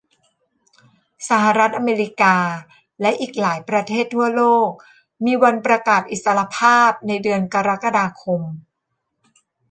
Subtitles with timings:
[1.29, 2.35] สหรัฐอเมริกา
[3.01, 4.69] และอีกหลายประเทศทั่วโลก
[5.25, 8.41] มีวันประกาศอิสรภาพในเดือนกรกฎาคม